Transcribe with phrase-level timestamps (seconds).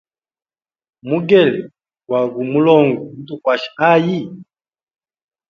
[1.07, 1.59] Mugele
[2.07, 4.17] gwa gu mulongo, gumutukwasha ayi?